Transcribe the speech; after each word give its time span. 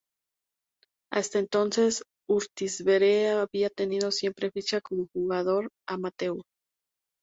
Hasta 1.11 1.37
entonces 1.37 2.01
Urtizberea 2.27 3.39
había 3.43 3.69
tenido 3.69 4.09
siempre 4.09 4.49
ficha 4.49 4.81
como 4.81 5.07
jugador 5.13 5.69
amateur. 5.87 6.37